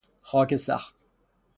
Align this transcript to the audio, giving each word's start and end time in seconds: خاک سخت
خاک 0.21 0.55
سخت 0.55 0.95